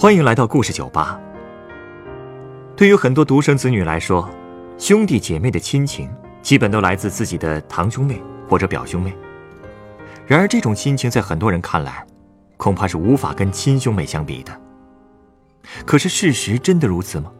[0.00, 1.20] 欢迎来到故事酒吧。
[2.76, 4.30] 对于很多独生子女来说，
[4.78, 6.08] 兄弟姐妹的亲情
[6.40, 9.12] 基本都来自自己的堂兄妹或者表兄妹。
[10.24, 12.06] 然而，这种亲情在很多人看来，
[12.56, 14.56] 恐怕是无法跟亲兄妹相比的。
[15.84, 17.32] 可是，事实真的如此吗？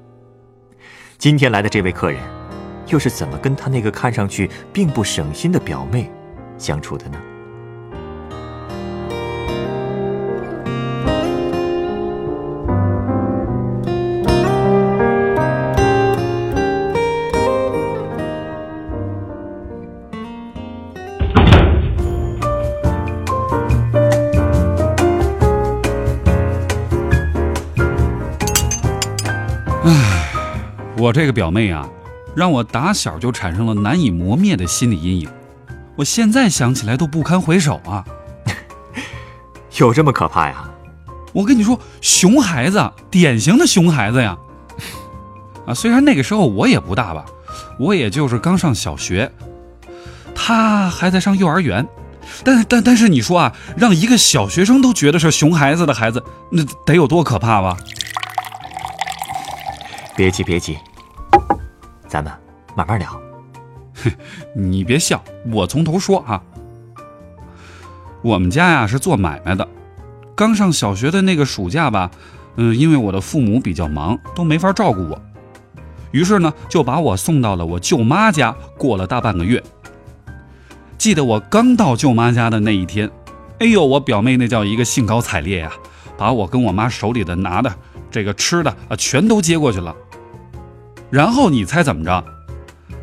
[1.16, 2.20] 今天来的这位客人，
[2.88, 6.10] 又是怎么跟他那个看上去并不省心的表妹
[6.58, 7.20] 相处的呢？
[31.08, 31.88] 我这个表妹啊，
[32.36, 35.28] 让我打小就产生了难以磨灭的心理阴影，
[35.96, 38.04] 我现在想起来都不堪回首啊！
[39.78, 40.68] 有这么可怕呀？
[41.32, 44.36] 我跟你说，熊孩子，典型的熊孩子呀！
[45.66, 47.24] 啊，虽然那个时候我也不大吧，
[47.78, 49.32] 我也就是刚上小学，
[50.34, 51.88] 他还在上幼儿园，
[52.44, 57.78] 但但但是你说啊，让一个小学生都觉得是熊孩子的孩子，那得有多可怕吧？
[60.14, 60.76] 别急，别急。
[62.08, 62.32] 咱们
[62.74, 63.20] 慢慢聊，
[63.94, 64.10] 哼
[64.54, 66.42] 你别笑，我从头说啊。
[68.22, 69.68] 我们家呀是做买卖的，
[70.34, 72.10] 刚上小学的那个暑假吧，
[72.56, 75.20] 嗯，因为我的父母比较忙，都没法照顾我，
[76.10, 79.62] 于是呢就把我送到了我舅妈家过了大半个月。
[80.96, 83.08] 记得我刚到舅妈家的那一天，
[83.60, 85.70] 哎呦，我表妹那叫一个兴高采烈呀，
[86.16, 87.72] 把我跟我妈手里的拿的
[88.10, 89.94] 这个吃的啊全都接过去了。
[91.10, 92.24] 然后你猜怎么着？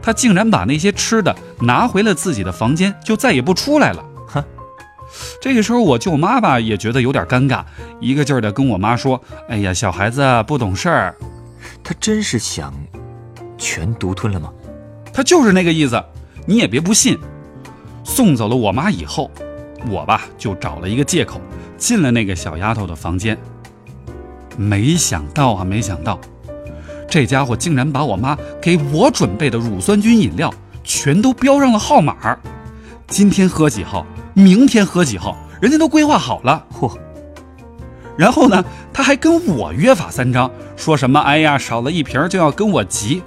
[0.02, 4.06] 他竟然把那些吃的拿回了自己的房间，就再也不出来了。
[4.28, 4.44] 哼！
[5.42, 7.64] 这个时候我舅妈吧也觉得有点尴尬，
[8.00, 11.16] 一个劲儿的跟我妈说：“哎呀，小孩子不懂事儿。”
[11.84, 12.74] 他真是想
[13.57, 14.51] 全独吞了吗？
[15.12, 16.03] 他就是那个意思。
[16.46, 17.18] 你也别不信。
[18.03, 19.31] 送走了我妈以后，
[19.90, 21.41] 我吧就找了一个借口
[21.75, 23.35] 进了那个小丫头的房间。
[24.56, 26.19] 没想到啊，没想到。
[27.16, 30.53] 这家伙竟然把我妈给我准备的乳酸菌饮料
[30.84, 32.38] 全都标上了号码，
[33.08, 36.66] 今天喝几号，明天喝几号，人家都规划好了。
[36.78, 36.92] 嚯！
[38.18, 38.62] 然后呢，
[38.92, 43.24] 他还跟我约法三章，说什么“哎呀，少了一瓶就要跟我急”。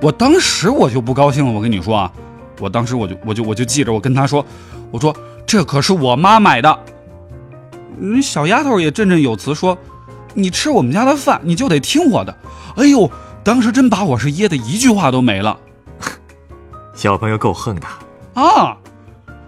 [0.00, 2.12] 我当时我就不高兴了，我跟你说啊，
[2.60, 4.46] 我当时我就我就我就记着，我跟他说，
[4.92, 5.12] 我说
[5.44, 6.78] 这可是我妈买的。
[7.98, 9.76] 嗯，小丫头也振振有词说。
[10.34, 12.36] 你吃我们家的饭，你就得听我的。
[12.76, 13.10] 哎呦，
[13.42, 15.58] 当时真把我是噎得一句话都没了。
[16.94, 17.86] 小朋友够横的
[18.34, 18.76] 啊！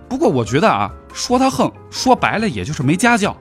[0.08, 3.36] 不过我觉得啊，说他横，说白了也就是没家教。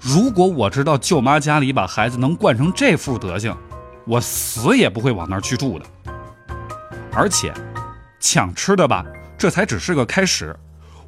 [0.00, 3.56] 如果我知道舅妈家里把孩子能惯成这副德行，
[4.04, 5.84] 我死也不会往那儿去住的。
[7.12, 7.52] 而且，
[8.20, 9.04] 抢吃的吧，
[9.36, 10.56] 这才只是个开始，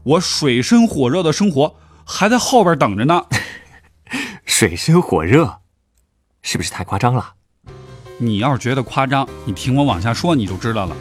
[0.02, 3.24] 我水深火热的生活还在后边等着呢。
[4.50, 5.60] 水深火热，
[6.42, 7.34] 是不是太夸张了？
[8.18, 10.96] 你要是觉得夸张，你听我往下说，你就知道了。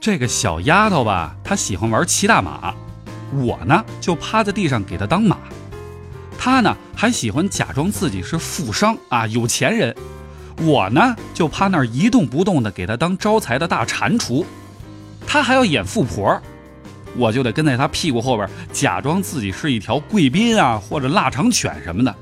[0.00, 2.74] 这个小丫头吧，她喜欢玩骑大马，
[3.34, 5.36] 我呢就趴在地上给她当马。
[6.38, 9.94] 她呢还喜欢假装自己是富商啊，有钱人。
[10.58, 14.46] 我呢就趴那儿一动不动的给她当招财的大蟾蜍。
[15.26, 16.40] 她还要演富婆。
[17.16, 22.14] 我就得跟在他屁股后边，假装自己是一条贵宾啊，或者腊肠犬什么的。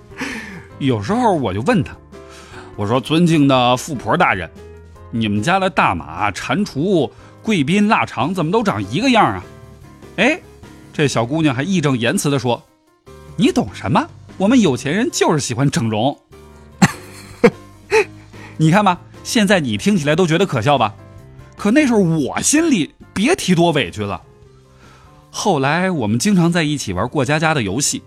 [0.78, 1.96] 有时候我就问他，
[2.76, 4.48] 我说：“尊敬的富婆大人，
[5.10, 7.10] 你们家的大马、蟾蜍、
[7.42, 9.42] 贵宾、腊肠怎么都长一个样啊？”
[10.16, 10.38] 哎，
[10.92, 12.62] 这小姑娘还义正言辞地说
[13.36, 14.06] ：“你懂什么？
[14.36, 16.16] 我们有钱人就是喜欢整容。”
[18.56, 20.94] 你看吧，现在你听起来都觉得可笑吧？
[21.58, 24.22] 可那时候我心里别提多委屈了。
[25.30, 28.02] 后来我们经常在一起玩过家家的游戏，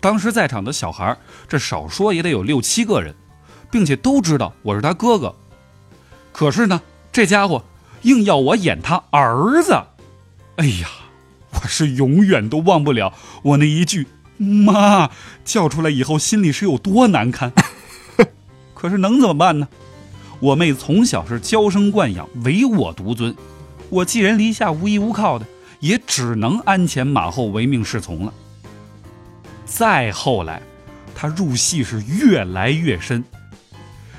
[0.00, 1.16] 当时在场的小孩
[1.46, 3.14] 这少说也得有六七个人，
[3.70, 5.34] 并且都知道我是他哥哥。
[6.32, 6.80] 可是呢，
[7.12, 7.62] 这家伙
[8.02, 9.72] 硬要我演他儿子。
[10.56, 10.88] 哎呀，
[11.52, 13.12] 我是永远都忘不了
[13.42, 14.06] 我那一句
[14.38, 15.10] “妈”
[15.44, 17.52] 叫出来以后心里是有多难堪。
[18.74, 19.68] 可是能怎么办呢？
[20.40, 23.34] 我妹从小是娇生惯养，唯我独尊。
[23.88, 25.46] 我寄人篱下，无依无靠的，
[25.80, 28.32] 也只能鞍前马后，唯命是从了。
[29.64, 30.60] 再后来，
[31.14, 33.24] 他入戏是越来越深，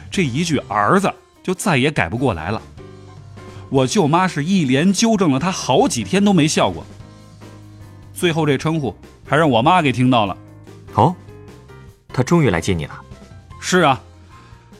[0.09, 2.61] 这一句儿子就再也改不过来了。
[3.69, 6.85] 我舅妈是一连纠正了他好几天都没笑过，
[8.13, 10.37] 最后这称呼还让我妈给听到了。
[10.95, 11.13] 哦，
[12.07, 13.01] 他终于来接你了。
[13.59, 14.01] 是啊，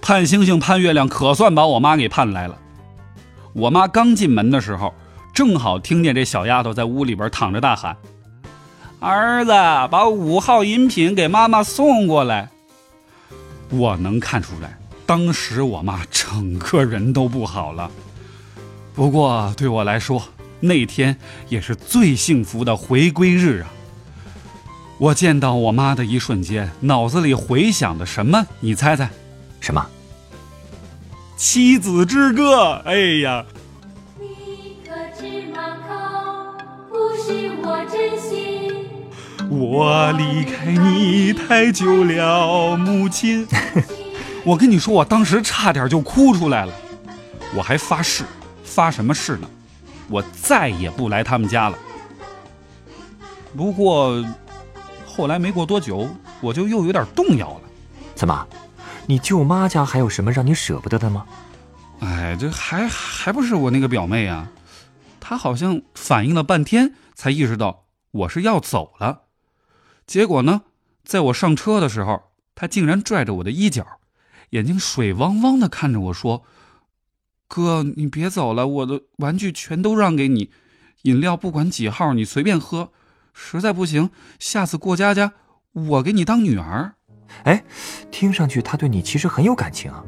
[0.01, 2.57] 盼星星盼月亮，可算把我妈给盼来了。
[3.53, 4.94] 我妈刚进门的时候，
[5.33, 7.97] 正好听见这小丫头在屋里边躺着大喊
[9.01, 9.51] ：“儿子，
[9.91, 12.49] 把五号饮品给妈妈送过来。”
[13.69, 17.91] 我能看出来，当时我妈整个人都不好了。
[18.95, 20.23] 不过对我来说，
[20.59, 21.17] 那天
[21.49, 23.67] 也是最幸福的回归日啊！
[24.97, 28.47] 我见到我妈的一瞬间，脑子里回想的什么？
[28.61, 29.09] 你猜猜？
[29.68, 29.86] 什么？
[31.36, 32.81] 妻子之歌。
[32.86, 33.44] 哎呀！
[34.18, 36.56] 你可知满口
[36.90, 38.88] 不是我真心。
[39.50, 43.46] 我离开你太久了，母亲。
[44.46, 46.74] 我跟你说，我当时差点就哭出来了。
[47.54, 48.24] 我还发誓，
[48.64, 49.50] 发什么誓呢？
[50.08, 51.78] 我再也不来他们家了。
[53.54, 54.24] 不过，
[55.06, 56.08] 后来没过多久，
[56.40, 57.62] 我就又有点动摇了。
[58.16, 58.48] 怎么？
[59.09, 61.25] 你舅妈家还有什么让你舍不得的吗？
[62.01, 64.51] 哎，这还还不是我那个表妹啊！
[65.21, 69.21] 她好像反应了半天，才意识到我是要走了。
[70.06, 70.63] 结果呢，
[71.06, 72.24] 在我上车的时候，
[72.54, 73.88] 她竟然拽着我的衣角，
[74.50, 76.44] 眼睛水汪汪的看着我说
[77.48, 80.51] ：“哥，你别走了，我的玩具全都让给你，
[81.04, 82.92] 饮料不管几号你随便喝，
[83.33, 85.31] 实在不行，下次过家家
[85.71, 86.95] 我给你当女儿。”
[87.44, 87.63] 哎，
[88.12, 90.03] 听上去他对你其实很有感情啊，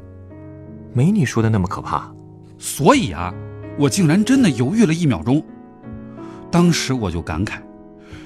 [0.94, 2.12] 没你说的那么可怕。
[2.58, 3.34] 所以啊，
[3.78, 5.44] 我竟然真的犹豫了一秒钟。
[6.52, 7.60] 当时我就感慨，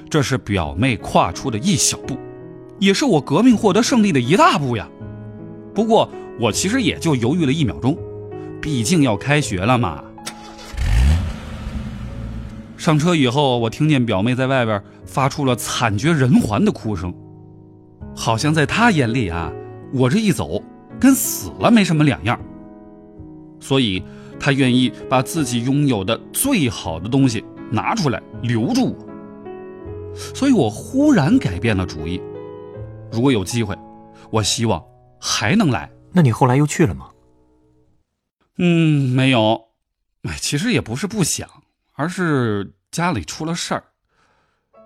[0.09, 2.17] 这是表妹跨出的一小步，
[2.79, 4.87] 也是我革命获得胜利的一大步呀。
[5.75, 7.97] 不过我其实也就犹豫了一秒钟，
[8.61, 10.03] 毕竟要开学了嘛。
[12.77, 17.13] 上车以后，我听见表妹在外边发出了惨绝人寰的哭声。
[18.15, 19.51] 好像在他眼里啊，
[19.93, 20.61] 我这一走
[20.99, 22.39] 跟死了没什么两样，
[23.59, 24.03] 所以
[24.39, 29.13] 他愿意把自己拥有的最好的东西拿出来留住我。
[30.35, 32.21] 所以我忽然改变了主意，
[33.11, 33.75] 如果有机会，
[34.29, 34.83] 我希望
[35.19, 35.91] 还能来。
[36.11, 37.09] 那你后来又去了吗？
[38.59, 39.59] 嗯，没有。
[40.21, 41.49] 哎，其实也不是不想，
[41.93, 43.83] 而是家里出了事儿。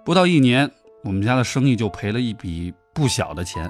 [0.06, 0.72] 不到一年，
[1.04, 2.74] 我们家的生意就赔了一笔。
[2.98, 3.70] 不小的钱，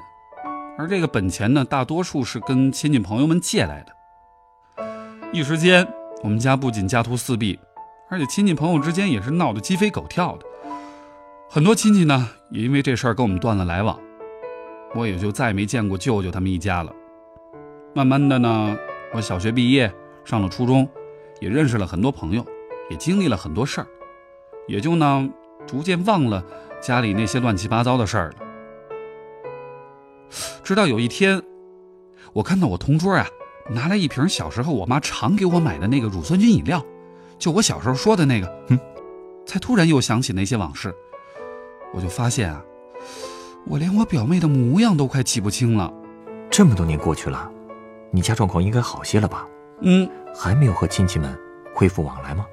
[0.78, 4.86] 而这个本钱呢，大多数是跟亲戚朋友们借来的。
[5.34, 5.86] 一时间，
[6.22, 7.60] 我们家不仅家徒四壁，
[8.08, 10.46] 而且亲戚朋友之间也是闹得鸡飞狗跳的。
[11.50, 14.00] 很多亲戚呢，也因为这事儿跟我们断了来往，
[14.94, 16.90] 我也就再没见过舅舅他们一家了。
[17.94, 18.74] 慢慢的呢，
[19.12, 19.92] 我小学毕业，
[20.24, 20.88] 上了初中，
[21.38, 22.42] 也认识了很多朋友，
[22.88, 23.86] 也经历了很多事儿，
[24.66, 25.28] 也就呢，
[25.66, 26.42] 逐渐忘了
[26.80, 28.47] 家里那些乱七八糟的事儿了。
[30.62, 31.42] 直到有一天，
[32.32, 33.26] 我看到我同桌啊，
[33.70, 36.84] 拿来一瓶小时候我妈常给我买的那个乳酸菌饮料，
[37.38, 38.78] 就我小时候说的那个，嗯，
[39.46, 40.94] 才突然又想起那些往事。
[41.94, 42.62] 我就发现啊，
[43.66, 45.92] 我连我表妹的模样都快记不清了。
[46.50, 47.50] 这么多年过去了，
[48.10, 49.46] 你家状况应该好些了吧？
[49.82, 51.38] 嗯，还没有和亲戚们
[51.74, 52.44] 恢复往来吗？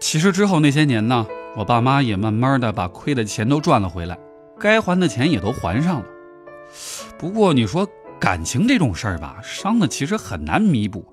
[0.00, 1.26] 其实之后那些年呢，
[1.56, 4.18] 我爸妈也慢慢的把亏的钱都赚了回来，
[4.58, 6.06] 该还的钱也都还上了。
[7.18, 7.88] 不过你说
[8.20, 11.04] 感情这种事儿吧，伤的其实很难弥补，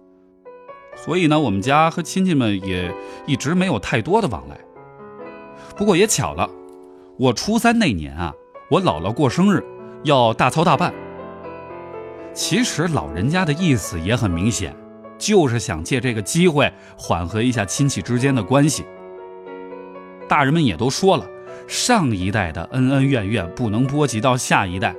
[0.95, 2.93] 所以呢，我们家和亲戚们也
[3.25, 4.57] 一直没有太多的往来。
[5.75, 6.49] 不过也巧了，
[7.17, 8.33] 我初三那年啊，
[8.69, 9.63] 我姥姥过生日，
[10.03, 10.93] 要大操大办。
[12.33, 14.75] 其实老人家的意思也很明显，
[15.17, 18.85] 就是想借这个机会缓和一下亲戚之间的关系。
[20.27, 21.25] 大人们也都说了，
[21.67, 24.95] 上一代的恩恩怨怨不能波及到下一代。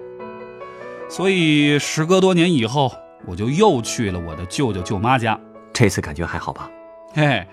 [1.12, 2.90] 所以，时隔多年以后，
[3.26, 5.38] 我就又去了我的舅舅舅妈家。
[5.70, 6.70] 这次感觉还好吧？
[7.12, 7.46] 嘿，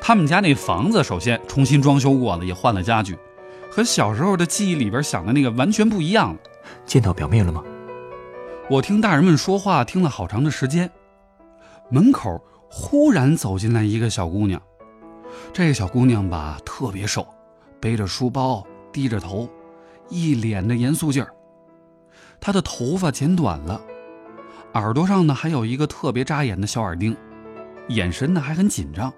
[0.00, 3.18] 他们家那房子首先重新装修过了，也换了家具，
[3.68, 6.38] 和小时候的记忆里边想的那个完全不一样了。
[6.86, 7.64] 见到表妹了吗？
[8.70, 10.88] 我听大人们说话听了好长的时间，
[11.90, 12.40] 门口
[12.70, 14.62] 忽然走进来一个小姑娘。
[15.52, 17.26] 这个小姑娘吧，特别瘦，
[17.80, 19.48] 背着书包，低着头，
[20.08, 21.34] 一脸的严肃劲儿。
[22.42, 23.80] 她的头发剪短了，
[24.74, 27.16] 耳朵上呢还有一个特别扎眼的小耳钉，
[27.86, 29.14] 眼神呢还很紧张。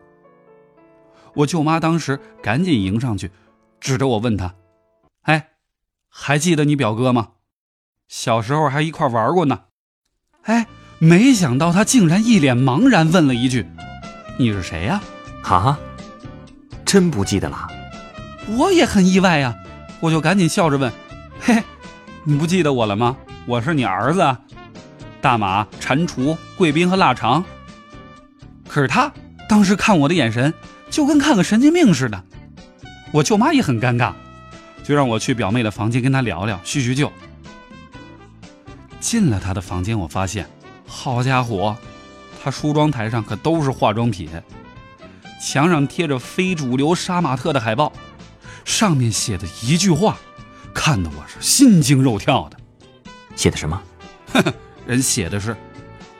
[1.36, 3.30] 我舅妈当时赶紧迎上去，
[3.80, 4.54] 指着我问他
[5.24, 5.52] ：“哎，
[6.10, 7.30] 还记得你表哥吗？
[8.08, 9.62] 小时候还一块玩过呢。”
[10.44, 10.66] 哎，
[10.98, 13.66] 没想到他竟然一脸茫然问了一句
[14.38, 15.00] ：“你是谁呀？”
[15.44, 15.78] 啊，
[16.84, 17.66] 真不记得了？
[18.58, 19.56] 我也很意外呀，
[20.00, 20.92] 我就赶紧笑着问
[21.40, 21.62] ：“嘿。”
[22.26, 23.14] 你不记得我了吗？
[23.46, 24.36] 我是你儿子，
[25.20, 27.44] 大马、蟾蜍、贵宾和腊肠。
[28.66, 29.12] 可是他
[29.46, 30.52] 当时看我的眼神，
[30.88, 32.24] 就跟看个神经病似的。
[33.12, 34.14] 我舅妈也很尴尬，
[34.82, 37.12] 就让我去表妹的房间跟她聊聊，叙叙旧。
[39.00, 40.48] 进了她的房间，我发现，
[40.86, 41.76] 好家伙，
[42.42, 44.30] 她梳妆台上可都是化妆品，
[45.38, 47.92] 墙上贴着非主流杀马特的海报，
[48.64, 50.16] 上面写的一句话，
[50.74, 52.58] 看得我是心惊肉跳的。
[53.36, 53.80] 写的什么？
[54.86, 55.56] 人写的是：“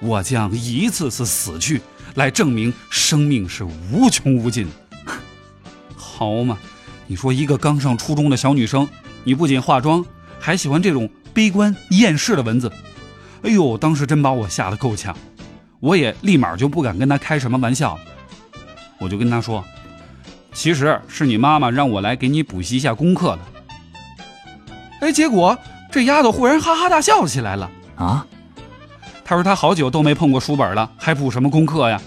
[0.00, 1.82] 我将一次次死去，
[2.14, 4.68] 来证明生命是无穷无尽。
[5.96, 6.56] ”好嘛，
[7.06, 8.88] 你说一个刚上初中的小女生，
[9.24, 10.04] 你不仅化妆，
[10.38, 12.72] 还喜欢这种悲观厌世的文字，
[13.42, 15.14] 哎呦，当时真把我吓得够呛，
[15.80, 18.00] 我也立马就不敢跟她开什么玩笑了。
[18.98, 19.62] 我就跟她说
[20.54, 23.40] ：“其实是你妈妈让我来给你补习一下功课的。”
[25.04, 25.58] 哎，结果
[25.92, 27.70] 这丫头忽然哈哈大笑起来了。
[27.96, 28.26] 啊？
[29.22, 32.00] 她说她好久都没碰过书本了，还补什么功课呀？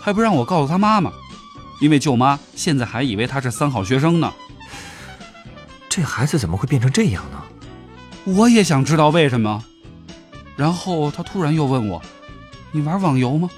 [0.00, 1.12] 还不让我告诉她妈妈，
[1.82, 4.32] 因为舅妈现在还以为她是三好学生呢。
[5.90, 7.42] 这孩子怎么会变成这样呢？
[8.24, 9.62] 我也想知道为什么。
[10.56, 12.00] 然后她突然又问我
[12.72, 13.50] ：“你玩网游吗？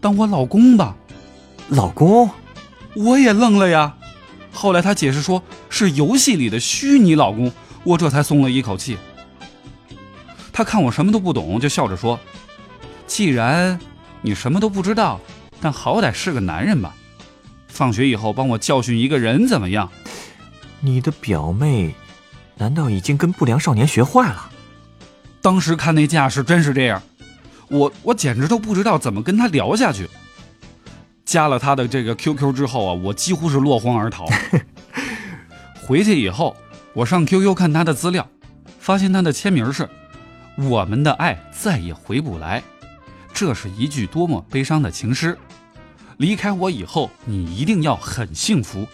[0.00, 0.94] 当我老公吧。
[1.70, 2.30] 老公？”
[2.94, 3.94] 我也愣了呀。
[4.52, 7.52] 后来她解释说是游戏里的虚拟老公，
[7.86, 8.98] 我这才松了一口气。
[10.52, 12.18] 他看我什么都不懂，就笑着说
[13.06, 13.78] ：“既然
[14.22, 15.20] 你什么都不知道，
[15.60, 16.96] 但好歹是个男人吧。
[17.68, 19.88] 放学以后帮我教训一个人怎么样？”
[20.80, 21.94] 你的表妹，
[22.56, 24.50] 难道已经跟不良少年学坏了？
[25.40, 27.00] 当时看那架势，真是这样，
[27.68, 30.08] 我我简直都不知道怎么跟他聊下去。
[31.24, 34.26] 加了他的这个 QQ 之后啊，我几乎是落荒而逃。
[35.86, 36.56] 回去以后，
[36.96, 38.26] 我上 QQ 看他的资料，
[38.80, 39.86] 发现他的签名是
[40.56, 42.62] “我们的爱再也回不来”，
[43.34, 45.36] 这是一句多么悲伤的情诗。
[46.16, 48.88] 离开我以后，你一定要很幸福。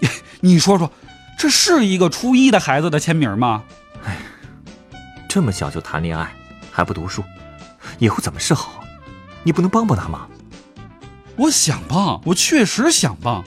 [0.40, 0.90] 你说说，
[1.38, 3.64] 这是一个初一的孩子的签名吗？
[4.06, 4.16] 哎
[5.28, 6.32] 这么小就谈恋爱，
[6.72, 7.22] 还不读书，
[7.98, 8.82] 以后怎么是好？
[9.42, 10.26] 你不能帮帮他吗？
[11.36, 13.44] 我想帮，我确实想帮。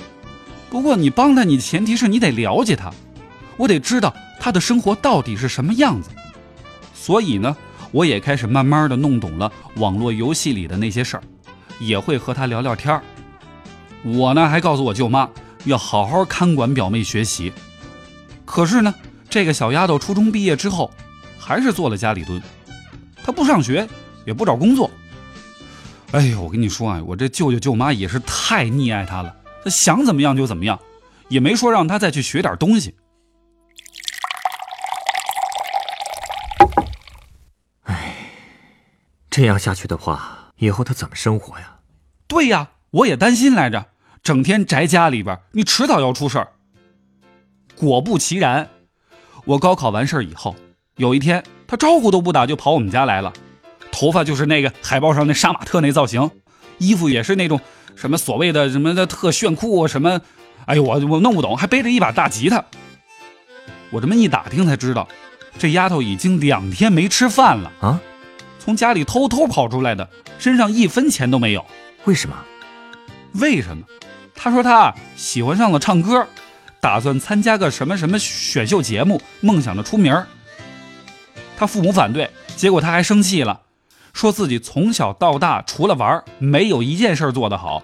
[0.69, 2.93] 不过你帮他，你前提是你得了解他，
[3.59, 6.09] 我得知道他的生活到底是什么样子。
[6.93, 7.55] 所以呢，
[7.91, 11.23] 我也开始慢慢的弄懂了网络游戏里的那些事儿，
[11.79, 13.03] 也会和他聊聊天儿。
[14.03, 15.29] 我呢，还告诉我舅妈
[15.65, 17.51] 要好好看管表妹学习。
[18.45, 18.95] 可是呢，
[19.29, 20.89] 这个小丫头初中毕业之后，
[21.37, 22.41] 还是做了家里蹲，
[23.21, 23.85] 她不上学，
[24.25, 24.89] 也不找工作。
[26.11, 30.79] 哎呦，我跟你说啊，我这舅舅舅妈也是太溺爱她了，她想怎么样就怎么样，
[31.27, 32.95] 也没说让她再去学点东西。
[39.39, 41.77] 这样下去的话，以后他怎么生活呀？
[42.27, 43.85] 对呀，我也担心来着，
[44.21, 46.49] 整天宅家里边，你迟早要出事儿。
[47.77, 48.67] 果不其然，
[49.45, 50.57] 我高考完事儿以后，
[50.97, 53.31] 有一天他招呼都不打就跑我们家来了，
[53.93, 56.29] 头发就是那个海报上那杀马特那造型，
[56.77, 57.61] 衣服也是那种
[57.95, 60.19] 什么所谓的什么的特炫酷什么，
[60.65, 62.65] 哎呦我我弄不懂，还背着一把大吉他。
[63.89, 65.07] 我这么一打听才知道，
[65.57, 68.01] 这丫头已经两天没吃饭了啊！
[68.69, 70.07] 从家里偷偷跑出来的，
[70.37, 71.65] 身上一分钱都没有。
[72.05, 72.35] 为什么？
[73.33, 73.83] 为什么？
[74.35, 76.27] 他说他喜欢上了唱歌，
[76.79, 80.27] 打算参加个什么什么选秀节目，梦想着出名儿。
[81.57, 83.61] 他父母反对，结果他还生气了，
[84.13, 87.81] 说自己从小到大除了玩，没有一件事做得好。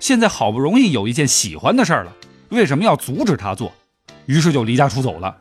[0.00, 2.12] 现在好不容易有一件喜欢的事儿了，
[2.48, 3.72] 为什么要阻止他做？
[4.26, 5.36] 于是就离家出走了。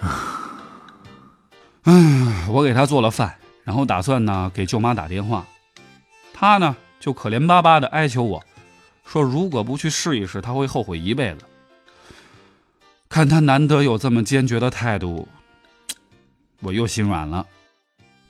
[1.84, 3.34] 唉，我给他做了饭。
[3.68, 5.46] 然后打算呢给舅妈打电话，
[6.32, 8.42] 她呢就可怜巴巴的哀求我，
[9.04, 11.44] 说如果不去试一试，他会后悔一辈子。
[13.10, 15.28] 看他难得有这么坚决的态度，
[16.60, 17.46] 我又心软了，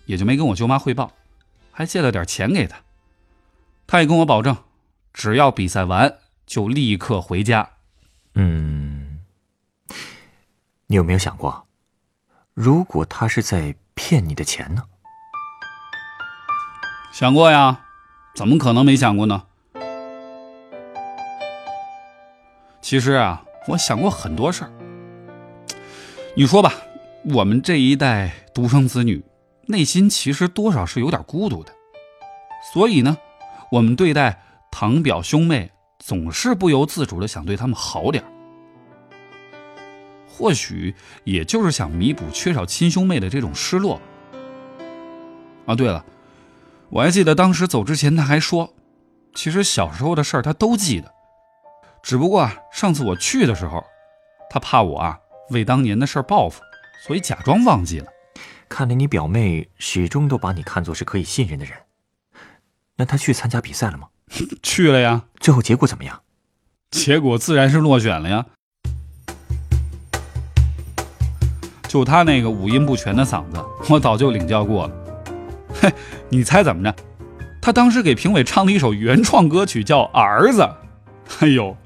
[0.07, 1.13] 也就没跟我舅妈汇报，
[1.71, 2.77] 还借了点钱给他。
[3.87, 4.57] 他也跟我保证，
[5.13, 7.71] 只要比赛完就立刻回家。
[8.35, 9.21] 嗯，
[10.89, 11.69] 你有没有想过，
[12.55, 14.83] 如果他是在骗你的钱呢？
[17.11, 17.81] 想过呀，
[18.35, 19.45] 怎么可能没想过呢？
[22.81, 24.73] 其实啊，我想过很多事儿。
[26.37, 26.73] 你说吧，
[27.35, 29.25] 我们这一代独生子女，
[29.67, 31.73] 内心其实多少是有点孤独的。
[32.73, 33.19] 所以呢，
[33.73, 38.31] 我们对待堂表兄妹，总是不由自主的想对他们好点儿。
[40.29, 44.01] 或许也就是想弥补缺少亲兄妹的这种失落。
[45.67, 46.05] 啊，对了，
[46.91, 48.73] 我还记得当时走之前他还说，
[49.35, 51.13] 其实小时候的事儿他都记得，
[52.03, 53.85] 只不过啊，上次我去的时候，
[54.49, 55.19] 他怕我啊
[55.51, 56.63] 为当年的事儿报复，
[57.07, 58.07] 所以假装忘记了。
[58.71, 61.75] 看来你表妹始终都把你看作是可以信任的人。
[62.97, 64.09] 那她去参加比赛了吗？
[64.63, 66.23] 去了呀，最后结果怎么样？
[66.91, 68.47] 结果自然是落选了呀。
[71.87, 75.08] 就他那个五音不全的嗓子，我早就领教过了。
[75.81, 75.93] 嘿，
[76.29, 76.95] 你猜怎么着？
[77.61, 80.63] 他当时给评委唱了一首原创歌曲，叫《儿子》。
[81.41, 81.77] 哎呦，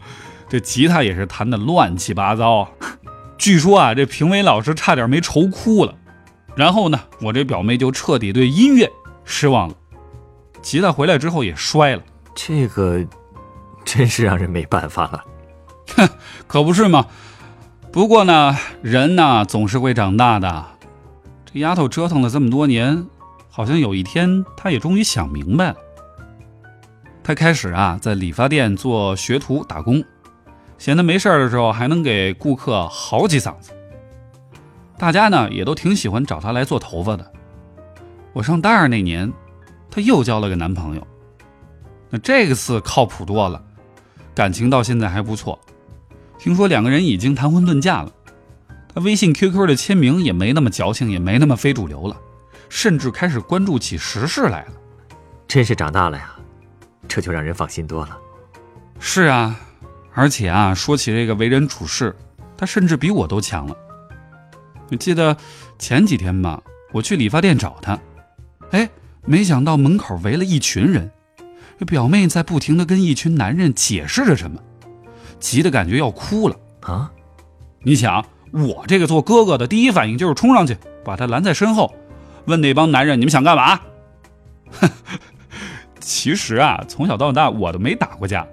[0.49, 2.69] 这吉他也是弹得乱七八糟。
[3.37, 5.95] 据说啊，这评委老师差点没愁哭了。
[6.55, 8.89] 然后呢，我这表妹就彻底对音乐
[9.25, 9.75] 失望了。
[10.61, 12.03] 吉他回来之后也摔了。
[12.35, 13.05] 这个
[13.85, 15.25] 真是让人没办法了。
[15.97, 16.09] 哼，
[16.47, 17.07] 可不是嘛。
[17.91, 20.67] 不过呢，人呢总是会长大的。
[21.45, 23.07] 这丫头折腾了这么多年，
[23.55, 25.77] 好像有一天她也终于想明白了。
[27.23, 30.03] 她开始啊在理发店做学徒打工，
[30.79, 33.73] 闲得没事儿的时候还能给顾客好几嗓子。
[34.97, 37.31] 大家呢也都挺喜欢找她来做头发的。
[38.33, 39.31] 我上大二那年，
[39.91, 41.07] 她又交了个男朋友。
[42.09, 43.63] 那这个次靠谱多了，
[44.35, 45.59] 感情到现在还不错。
[46.39, 48.11] 听说两个人已经谈婚论嫁了，
[48.95, 52.17] 他微信、QQ 的签名也没那么矫情，也没那么非主流了，
[52.75, 54.73] 甚至开始关注起时事来了。
[55.47, 56.35] 真是长大了呀，
[57.07, 58.19] 这就让人放心多了。
[58.99, 59.55] 是啊，
[60.15, 62.17] 而且啊，说起这个为人处事，
[62.57, 63.77] 他甚至比我都强了。
[64.91, 65.37] 我记得
[65.79, 66.63] 前几天吧，
[66.93, 68.01] 我去理发店找他，
[68.71, 68.89] 哎，
[69.27, 71.11] 没想到门口围了一群人，
[71.87, 74.59] 表妹在不停的跟一群男人解释着什么。
[75.39, 77.13] 急得感觉要哭了啊！
[77.83, 81.95] 你想，我这个做哥哥的第一反应就是冲上去把他拦在身后，
[82.47, 83.81] 问那帮男人：“你们想干嘛？”
[86.01, 88.47] 其实啊，从小到大我都没打过架，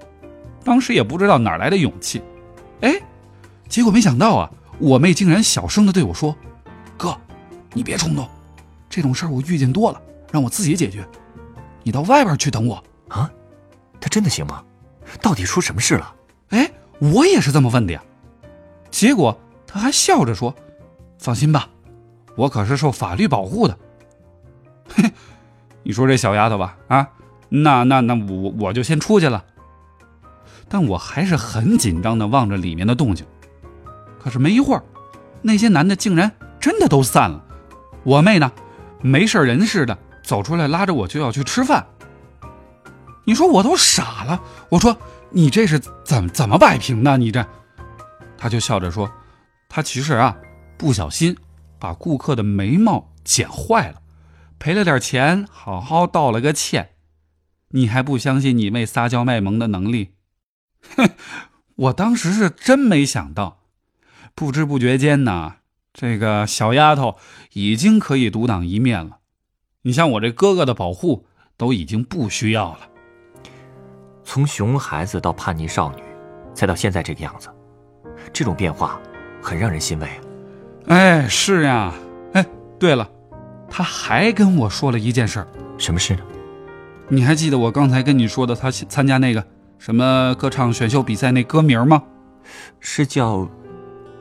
[0.64, 2.22] 当时也不知道哪来的勇气。
[2.82, 3.02] 哎，
[3.68, 6.36] 结果没想到啊，我妹竟然小声的对我说
[6.98, 7.18] ：“哥，
[7.74, 8.28] 你别冲动，
[8.90, 11.06] 这种事儿我遇见多了，让我自己解决。
[11.84, 13.30] 你到外边去等我啊。”
[14.00, 14.64] 他真的行吗？
[15.22, 16.16] 到底出什么事了？
[16.50, 16.72] 哎。
[17.02, 18.04] 我也是这么问的呀，
[18.92, 20.54] 结果他还笑着说
[21.18, 21.70] ：“放心吧，
[22.40, 23.78] 我可是受法律保护的。”
[24.96, 25.12] 嘿，
[25.84, 27.08] 你说这小丫头吧，啊，
[27.50, 29.46] 那那那我我就先出去了。
[30.68, 33.26] 但我还是很紧张的望着里面的动静。
[34.20, 34.84] 可是没一会儿，
[35.42, 37.44] 那些男的竟然真的都散了。
[38.04, 38.52] 我妹呢，
[39.02, 41.86] 没事人似的走出来，拉着我就要去吃饭。
[43.26, 44.98] 你说我都傻了，我说。
[45.32, 47.16] 你这是怎怎么摆平的？
[47.16, 47.46] 你这，
[48.36, 49.08] 他就笑着说
[49.70, 50.36] ：“他其实啊，
[50.76, 51.38] 不小心
[51.80, 54.02] 把顾客的眉毛剪坏了，
[54.60, 56.92] 赔了点钱，好好道了个歉。
[57.70, 60.16] 你还不相信你妹撒娇卖萌的能力？
[60.96, 61.10] 哼！
[61.76, 63.60] 我当时是真没想到，
[64.36, 65.56] 不知不觉间呢，
[65.94, 67.16] 这个小丫头
[67.54, 69.20] 已经可以独当一面了。
[69.84, 72.90] 你像我这哥哥的保护都已经不需要了。”
[74.26, 76.04] 从熊孩子到叛逆少女，
[76.54, 77.50] 再到现在这个样子，
[78.34, 79.00] 这种变化
[79.42, 80.29] 很让人欣慰。
[80.88, 81.94] 哎，是呀。
[82.34, 82.46] 哎，
[82.80, 83.08] 对了，
[83.70, 85.48] 他还跟我说了一件事儿。
[85.78, 86.22] 什么事呢？
[87.08, 89.44] 你还记得我刚才跟你说的他参加那个
[89.78, 92.04] 什么歌唱选秀比赛那歌名吗？
[92.80, 93.38] 是叫《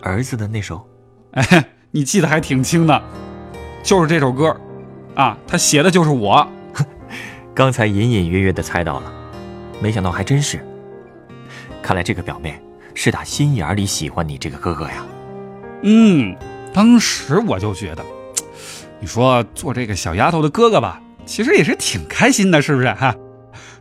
[0.03, 0.87] 儿子》的那首。
[1.33, 3.03] 哎，你记得还挺清的，
[3.83, 4.55] 就是这首歌，
[5.14, 6.47] 啊，他写的就是我。
[7.55, 9.12] 刚才隐隐约约的猜到了。
[9.81, 10.59] 没想到还真是，
[11.83, 12.61] 看来这个表妹
[12.94, 15.05] 是打心眼里喜欢你这个哥哥呀。
[15.83, 16.37] 嗯，
[16.73, 18.05] 当时我就觉得，
[19.01, 23.14] 你说做这个小丫头的哥哥吧，其实也是挺开心的，是不是哈？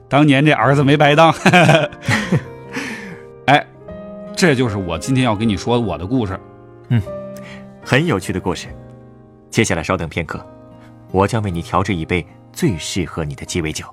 [0.10, 1.34] 当年这儿子没白当。
[3.48, 3.66] 哎，
[4.36, 6.40] 这就是我今天要跟你说我的故事。
[6.90, 7.02] 嗯，
[7.84, 8.68] 很有趣的故事。
[9.50, 10.46] 接下来稍等片刻，
[11.12, 13.86] 我将为你调制一杯最适合你的鸡尾酒。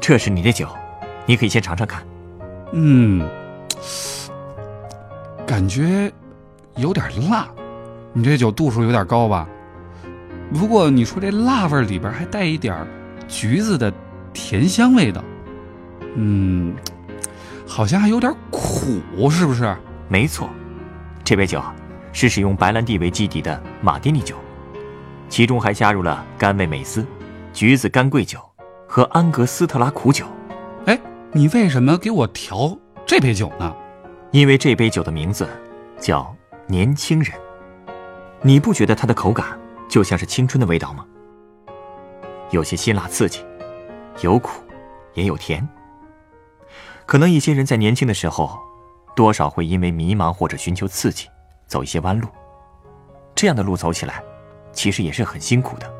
[0.00, 0.66] 这是你的酒，
[1.26, 2.02] 你可以先尝尝看。
[2.72, 3.28] 嗯，
[5.46, 6.10] 感觉
[6.76, 7.48] 有点辣，
[8.12, 9.46] 你这酒度数有点高吧？
[10.54, 12.86] 不过你说这辣味里边还带一点
[13.28, 13.92] 橘子的
[14.32, 15.22] 甜香味道，
[16.16, 16.74] 嗯，
[17.66, 19.76] 好像还有点苦，是不是？
[20.08, 20.48] 没错，
[21.22, 21.62] 这杯酒
[22.12, 24.34] 是使用白兰地为基底的马丁尼酒，
[25.28, 27.06] 其中还加入了甘味美思、
[27.52, 28.40] 橘子干桂酒
[28.90, 30.26] 和安格斯特拉苦酒。
[30.86, 31.00] 哎，
[31.30, 32.76] 你为什么给我调
[33.06, 33.72] 这杯酒呢？
[34.32, 35.48] 因为这杯酒的名字
[36.00, 36.34] 叫
[36.66, 37.32] 年轻人。
[38.42, 39.56] 你不觉得它的口感
[39.88, 41.06] 就像是青春的味道吗？
[42.50, 43.46] 有些辛辣刺激，
[44.22, 44.60] 有苦，
[45.14, 45.66] 也有甜。
[47.06, 48.58] 可能一些人在年轻的时候，
[49.14, 51.28] 多少会因为迷茫或者寻求刺激，
[51.68, 52.26] 走一些弯路。
[53.36, 54.20] 这样的路走起来，
[54.72, 55.99] 其实也是很辛苦的。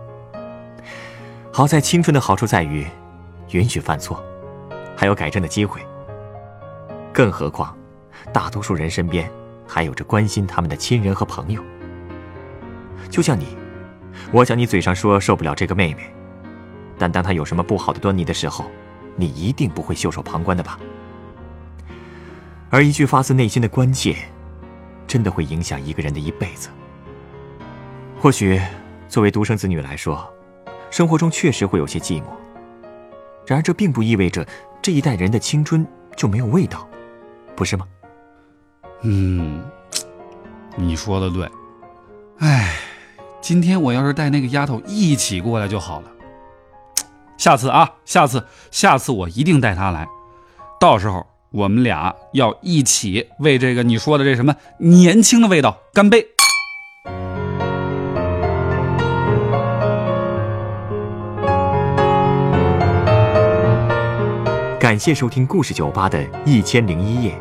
[1.53, 2.87] 好在青春的好处在于，
[3.51, 4.23] 允许犯错，
[4.97, 5.81] 还有改正的机会。
[7.13, 7.77] 更何况，
[8.33, 9.29] 大多数人身边
[9.67, 11.61] 还有着关心他们的亲人和朋友。
[13.11, 13.57] 就像你，
[14.31, 16.15] 我想你嘴上说受不了这个妹妹，
[16.97, 18.71] 但当她有什么不好的端倪的时候，
[19.17, 20.79] 你一定不会袖手旁观的吧？
[22.71, 24.15] 而一句发自内心的关切，
[25.05, 26.69] 真的会影响一个人的一辈子。
[28.21, 28.61] 或许，
[29.09, 30.33] 作为独生子女来说，
[30.91, 32.25] 生活中确实会有些寂寞。
[33.47, 34.47] 然而，这并不意味着
[34.83, 36.87] 这一代人的青春就没有味道，
[37.57, 37.87] 不是吗？
[39.03, 39.63] 嗯，
[40.77, 41.49] 你说的对。
[42.39, 42.77] 哎。
[43.43, 46.11] 今天我要是带那个丫头一起过来就好了。
[47.39, 50.07] 下次啊，下次，下次我一定带她来。
[50.79, 56.27] 到时候我们俩要一起为这个你说的这什么年轻的味道干杯。
[64.81, 67.39] 感谢收听故事酒吧的一千零一夜。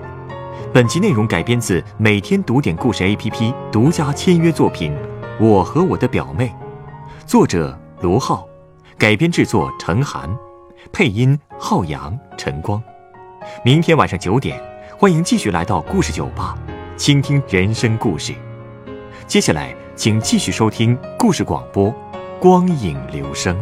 [0.73, 4.93] 本集内容改编自每天读点故事 APP 独家签约作品。
[5.39, 6.53] 我和我的表妹，
[7.25, 8.45] 作者罗浩，
[8.97, 10.29] 改编制作陈寒，
[10.91, 12.83] 配音浩洋、陈光。
[13.63, 14.61] 明天晚上九点，
[14.97, 16.57] 欢迎继续来到故事酒吧，
[16.97, 18.33] 倾听人生故事。
[19.27, 21.87] 接下来，请继续收听故事广播
[22.41, 23.55] 《光影留声》。